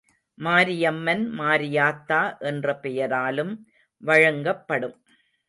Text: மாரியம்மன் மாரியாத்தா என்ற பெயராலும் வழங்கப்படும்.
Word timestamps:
மாரியம்மன் 0.37 1.25
மாரியாத்தா 1.39 2.21
என்ற 2.41 2.75
பெயராலும் 2.75 3.53
வழங்கப்படும். 4.03 4.97